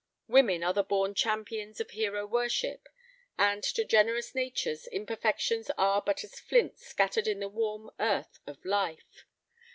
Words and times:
Women 0.27 0.63
are 0.63 0.73
the 0.73 0.81
born 0.83 1.13
champions 1.13 1.79
of 1.79 1.91
hero 1.91 2.25
worship, 2.25 2.89
and 3.37 3.61
to 3.61 3.85
generous 3.85 4.33
natures 4.33 4.87
imperfections 4.87 5.69
are 5.77 6.01
but 6.01 6.23
as 6.23 6.39
flints 6.39 6.87
scattered 6.87 7.27
in 7.27 7.39
the 7.39 7.47
warm 7.49 7.91
earth 7.99 8.39
of 8.47 8.65
life. 8.65 9.27